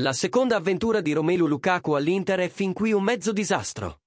La 0.00 0.12
seconda 0.12 0.54
avventura 0.54 1.00
di 1.00 1.12
Romelu 1.12 1.48
Lukaku 1.48 1.92
all'Inter 1.92 2.38
è 2.38 2.48
fin 2.48 2.72
qui 2.72 2.92
un 2.92 3.02
mezzo 3.02 3.32
disastro. 3.32 4.02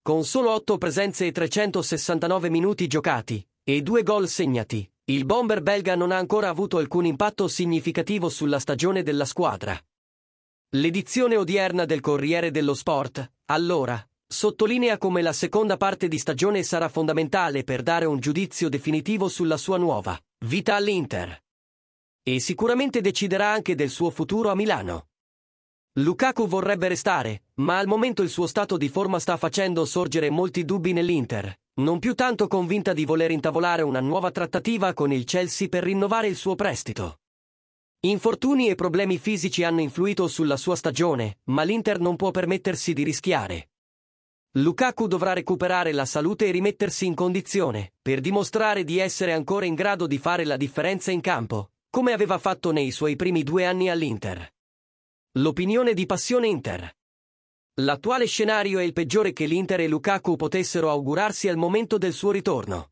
Con 0.00 0.24
solo 0.24 0.50
8 0.52 0.78
presenze 0.78 1.26
e 1.26 1.32
369 1.32 2.48
minuti 2.48 2.86
giocati, 2.86 3.46
e 3.62 3.82
due 3.82 4.02
gol 4.02 4.28
segnati, 4.28 4.90
il 5.10 5.26
bomber 5.26 5.60
belga 5.60 5.94
non 5.94 6.10
ha 6.10 6.16
ancora 6.16 6.48
avuto 6.48 6.78
alcun 6.78 7.04
impatto 7.04 7.48
significativo 7.48 8.30
sulla 8.30 8.58
stagione 8.58 9.02
della 9.02 9.26
squadra. 9.26 9.78
L'edizione 10.70 11.36
odierna 11.36 11.84
del 11.84 12.00
Corriere 12.00 12.50
dello 12.50 12.72
Sport, 12.72 13.30
allora, 13.46 14.02
sottolinea 14.26 14.96
come 14.96 15.20
la 15.20 15.34
seconda 15.34 15.76
parte 15.76 16.08
di 16.08 16.18
stagione 16.18 16.62
sarà 16.62 16.88
fondamentale 16.88 17.62
per 17.62 17.82
dare 17.82 18.06
un 18.06 18.20
giudizio 18.20 18.70
definitivo 18.70 19.28
sulla 19.28 19.58
sua 19.58 19.76
nuova 19.76 20.18
vita 20.46 20.76
all'Inter. 20.76 21.42
E 22.22 22.40
sicuramente 22.40 23.02
deciderà 23.02 23.52
anche 23.52 23.74
del 23.74 23.90
suo 23.90 24.08
futuro 24.08 24.48
a 24.48 24.54
Milano. 24.54 25.08
Lukaku 25.94 26.46
vorrebbe 26.46 26.86
restare, 26.86 27.42
ma 27.54 27.78
al 27.78 27.88
momento 27.88 28.22
il 28.22 28.28
suo 28.28 28.46
stato 28.46 28.76
di 28.76 28.88
forma 28.88 29.18
sta 29.18 29.36
facendo 29.36 29.84
sorgere 29.84 30.30
molti 30.30 30.64
dubbi 30.64 30.92
nell'Inter, 30.92 31.52
non 31.80 31.98
più 31.98 32.14
tanto 32.14 32.46
convinta 32.46 32.92
di 32.92 33.04
voler 33.04 33.32
intavolare 33.32 33.82
una 33.82 33.98
nuova 33.98 34.30
trattativa 34.30 34.92
con 34.94 35.12
il 35.12 35.24
Chelsea 35.24 35.66
per 35.66 35.82
rinnovare 35.82 36.28
il 36.28 36.36
suo 36.36 36.54
prestito. 36.54 37.18
Infortuni 38.02 38.68
e 38.68 38.76
problemi 38.76 39.18
fisici 39.18 39.64
hanno 39.64 39.80
influito 39.80 40.28
sulla 40.28 40.56
sua 40.56 40.76
stagione, 40.76 41.38
ma 41.46 41.64
l'Inter 41.64 41.98
non 41.98 42.14
può 42.14 42.30
permettersi 42.30 42.92
di 42.92 43.02
rischiare. 43.02 43.70
Lukaku 44.52 45.08
dovrà 45.08 45.32
recuperare 45.32 45.90
la 45.90 46.04
salute 46.04 46.46
e 46.46 46.52
rimettersi 46.52 47.04
in 47.04 47.14
condizione, 47.14 47.94
per 48.00 48.20
dimostrare 48.20 48.84
di 48.84 48.98
essere 48.98 49.32
ancora 49.32 49.66
in 49.66 49.74
grado 49.74 50.06
di 50.06 50.18
fare 50.18 50.44
la 50.44 50.56
differenza 50.56 51.10
in 51.10 51.20
campo, 51.20 51.72
come 51.90 52.12
aveva 52.12 52.38
fatto 52.38 52.70
nei 52.70 52.92
suoi 52.92 53.16
primi 53.16 53.42
due 53.42 53.66
anni 53.66 53.90
all'Inter. 53.90 54.52
L'opinione 55.34 55.94
di 55.94 56.06
Passione 56.06 56.48
Inter. 56.48 56.92
L'attuale 57.82 58.26
scenario 58.26 58.80
è 58.80 58.82
il 58.82 58.92
peggiore 58.92 59.32
che 59.32 59.46
l'Inter 59.46 59.78
e 59.78 59.86
Lukaku 59.86 60.34
potessero 60.34 60.90
augurarsi 60.90 61.46
al 61.46 61.56
momento 61.56 61.98
del 61.98 62.12
suo 62.12 62.32
ritorno. 62.32 62.90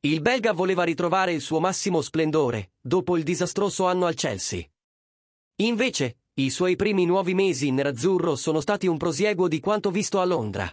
Il 0.00 0.20
belga 0.20 0.52
voleva 0.52 0.84
ritrovare 0.84 1.32
il 1.32 1.40
suo 1.40 1.58
massimo 1.58 2.02
splendore, 2.02 2.72
dopo 2.78 3.16
il 3.16 3.22
disastroso 3.22 3.86
anno 3.86 4.04
al 4.04 4.12
Chelsea. 4.12 4.68
Invece, 5.62 6.18
i 6.34 6.50
suoi 6.50 6.76
primi 6.76 7.06
nuovi 7.06 7.32
mesi 7.32 7.68
in 7.68 7.76
nerazzurro 7.76 8.36
sono 8.36 8.60
stati 8.60 8.86
un 8.86 8.98
prosieguo 8.98 9.48
di 9.48 9.58
quanto 9.58 9.90
visto 9.90 10.20
a 10.20 10.26
Londra. 10.26 10.70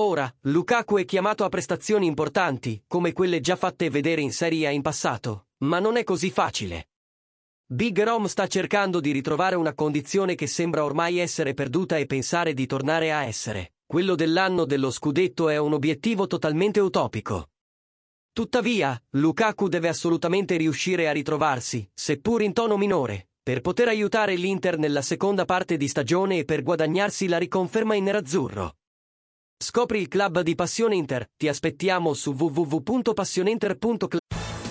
Ora, 0.00 0.34
Lukaku 0.40 0.96
è 0.96 1.04
chiamato 1.04 1.44
a 1.44 1.50
prestazioni 1.50 2.06
importanti, 2.06 2.82
come 2.86 3.12
quelle 3.12 3.40
già 3.40 3.56
fatte 3.56 3.90
vedere 3.90 4.22
in 4.22 4.32
Serie 4.32 4.68
A 4.68 4.70
in 4.70 4.80
passato, 4.80 5.48
ma 5.64 5.80
non 5.80 5.98
è 5.98 6.02
così 6.02 6.30
facile. 6.30 6.91
Big 7.72 7.98
Rom 8.02 8.26
sta 8.26 8.46
cercando 8.48 9.00
di 9.00 9.12
ritrovare 9.12 9.56
una 9.56 9.72
condizione 9.72 10.34
che 10.34 10.46
sembra 10.46 10.84
ormai 10.84 11.16
essere 11.16 11.54
perduta 11.54 11.96
e 11.96 12.04
pensare 12.04 12.52
di 12.52 12.66
tornare 12.66 13.14
a 13.14 13.24
essere. 13.24 13.76
Quello 13.86 14.14
dell'anno 14.14 14.66
dello 14.66 14.90
scudetto 14.90 15.48
è 15.48 15.56
un 15.56 15.72
obiettivo 15.72 16.26
totalmente 16.26 16.80
utopico. 16.80 17.48
Tuttavia, 18.30 19.02
Lukaku 19.12 19.68
deve 19.68 19.88
assolutamente 19.88 20.58
riuscire 20.58 21.08
a 21.08 21.12
ritrovarsi, 21.12 21.90
seppur 21.94 22.42
in 22.42 22.52
tono 22.52 22.76
minore, 22.76 23.28
per 23.42 23.62
poter 23.62 23.88
aiutare 23.88 24.34
l'Inter 24.34 24.76
nella 24.76 25.00
seconda 25.00 25.46
parte 25.46 25.78
di 25.78 25.88
stagione 25.88 26.40
e 26.40 26.44
per 26.44 26.62
guadagnarsi 26.62 27.26
la 27.26 27.38
riconferma 27.38 27.94
in 27.94 28.04
nerazzurro. 28.04 28.76
Scopri 29.56 29.98
il 29.98 30.08
club 30.08 30.40
di 30.40 30.54
Passione 30.54 30.96
Inter, 30.96 31.26
ti 31.38 31.48
aspettiamo 31.48 32.12
su 32.12 32.32
www.passioneinter.club. 32.32 34.21